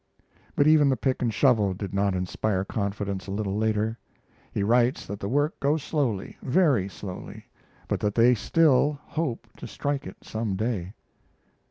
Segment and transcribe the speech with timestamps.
[0.55, 3.99] But even the pick and shovel did not inspire confidence a little later.
[4.51, 7.45] He writes that the work goes slowly, very slowly,
[7.87, 10.95] but that they still hope to strike it some day.